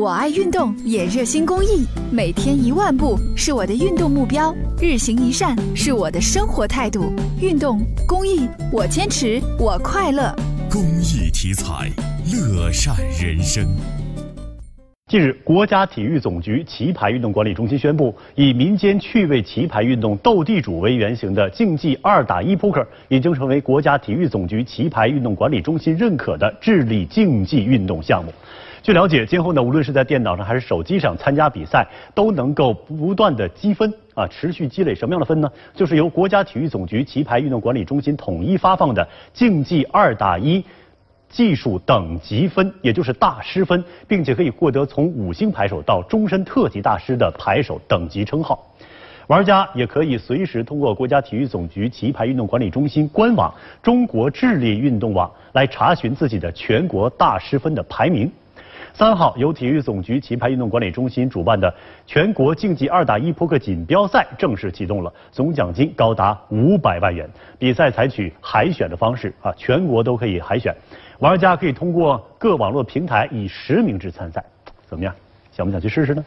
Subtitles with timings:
[0.00, 7.12] 我爱运动，也热心公益，每天一万步是我的运动目标，日行一善是我的生活态度。
[7.42, 10.32] 运动公益，我坚持，我快乐。
[10.70, 11.90] 公益题材，
[12.32, 13.66] 乐善人生。
[15.08, 28.32] 近日，国家体育总局棋牌运动管理中心宣布，以民间趣味棋牌运动“斗地主”为原型的竞技二打一扑克已经成为国家体育总局棋牌运动管理中心认可的智力竞技运动项目。
[28.82, 35.50] 据了解，今后呢，无论是在电脑上还是手机上参加比赛，都能够不断的积分啊，持续积累什么样的分呢？
[35.74, 40.64] 就是由国家体育总局棋牌运动管理中心统一发放的竞技二打一
[41.28, 48.64] 技术等级分，也就是大师分，并且可以获得从五星牌手到终身特级大师的牌手等级称号。
[49.26, 58.32] 玩家也可以随时通过国家体育总局棋牌运动管理中心官网“中国智力运动网”来查询自己的全国大师分的排名。
[58.98, 61.72] 三号，由体育总局棋牌运动管理中心主办的
[62.04, 67.30] 全国竞技二打一扑克锦标赛正式启动了，总奖金高达五百万元。
[67.60, 70.74] 比赛采取海选的方式啊，全国都可以海选，
[71.20, 74.44] 玩家可以通过各网络平台以实名制参赛。
[74.88, 75.14] 怎么样？
[75.52, 76.24] 想不想去试试呢？